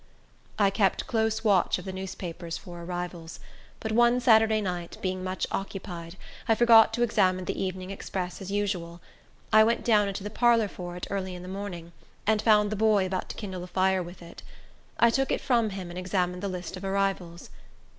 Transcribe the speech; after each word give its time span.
I 0.57 0.71
kept 0.71 1.05
close 1.05 1.43
watch 1.43 1.77
of 1.77 1.85
the 1.85 1.93
newspapers 1.93 2.57
for 2.57 2.81
arrivals; 2.81 3.39
but 3.79 3.91
one 3.91 4.19
Saturday 4.19 4.59
night, 4.59 4.97
being 4.99 5.23
much 5.23 5.45
occupied, 5.51 6.17
I 6.47 6.55
forgot 6.55 6.91
to 6.95 7.03
examine 7.03 7.45
the 7.45 7.61
Evening 7.63 7.91
Express 7.91 8.41
as 8.41 8.49
usual. 8.49 8.99
I 9.53 9.63
went 9.63 9.85
down 9.85 10.07
into 10.07 10.23
the 10.23 10.31
parlor 10.31 10.67
for 10.67 10.95
it, 10.95 11.05
early 11.11 11.35
in 11.35 11.43
the 11.43 11.47
morning, 11.47 11.91
and 12.25 12.41
found 12.41 12.71
the 12.71 12.75
boy 12.75 13.05
about 13.05 13.29
to 13.29 13.35
kindle 13.35 13.63
a 13.63 13.67
fire 13.67 14.01
with 14.01 14.23
it. 14.23 14.41
I 14.99 15.11
took 15.11 15.31
it 15.31 15.39
from 15.39 15.69
him 15.69 15.91
and 15.91 15.99
examined 15.99 16.41
the 16.41 16.47
list 16.47 16.75
of 16.77 16.83
arrivals. 16.83 17.51